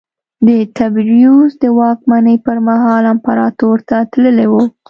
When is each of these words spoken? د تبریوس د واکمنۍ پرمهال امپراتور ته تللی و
د 0.47 0.49
تبریوس 0.77 1.51
د 1.63 1.65
واکمنۍ 1.79 2.37
پرمهال 2.47 3.03
امپراتور 3.13 3.77
ته 3.89 3.97
تللی 4.11 4.47
و 4.51 4.53